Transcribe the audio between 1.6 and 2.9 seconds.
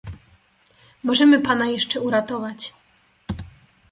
jeszcze uratować."